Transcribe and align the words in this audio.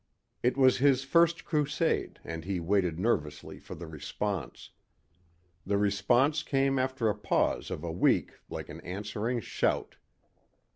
It 0.41 0.57
was 0.57 0.79
his 0.79 1.03
first 1.03 1.45
crusade 1.45 2.19
and 2.23 2.43
he 2.43 2.59
waited 2.59 2.97
nervously 2.99 3.59
for 3.59 3.75
the 3.75 3.85
response. 3.85 4.71
The 5.63 5.77
response 5.77 6.41
came 6.41 6.79
after 6.79 7.07
a 7.07 7.13
pause 7.13 7.69
of 7.69 7.83
a 7.83 7.91
week 7.91 8.31
like 8.49 8.67
an 8.69 8.81
answering 8.81 9.41
shout. 9.41 9.97